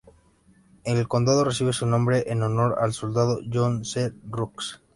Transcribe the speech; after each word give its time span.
El 0.83 1.07
condado 1.07 1.43
recibe 1.43 1.73
su 1.73 1.85
nombre 1.85 2.23
en 2.31 2.41
honor 2.41 2.79
al 2.81 2.91
soldado 2.91 3.39
John 3.53 3.85
C. 3.85 4.11
Rooks. 4.31 4.81